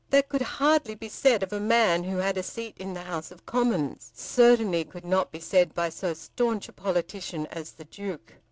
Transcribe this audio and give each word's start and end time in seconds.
That 0.09 0.29
could 0.29 0.41
hardly 0.41 0.95
be 0.95 1.09
said 1.09 1.43
of 1.43 1.53
a 1.53 1.59
man 1.59 2.05
who 2.05 2.17
had 2.17 2.35
a 2.35 2.41
seat 2.41 2.75
in 2.79 2.95
the 2.95 3.03
House 3.03 3.29
of 3.29 3.45
Commons; 3.45 4.09
certainly 4.15 4.83
could 4.83 5.05
not 5.05 5.31
be 5.31 5.39
said 5.39 5.75
by 5.75 5.89
so 5.89 6.15
staunch 6.15 6.67
a 6.67 6.73
politician 6.73 7.45
as 7.51 7.73
the 7.73 7.85
Duke. 7.85 8.33